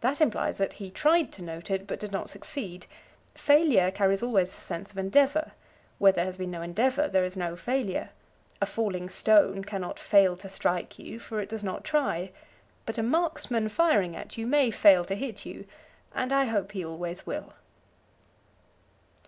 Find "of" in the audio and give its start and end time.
4.90-4.98